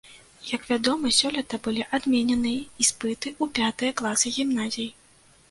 Як 0.51 0.63
вядома, 0.69 1.11
сёлета 1.17 1.59
былі 1.67 1.83
адмененыя 1.99 2.65
іспыты 2.85 3.27
ў 3.35 3.45
пятыя 3.61 3.91
класы 4.03 4.35
гімназій. 4.41 4.91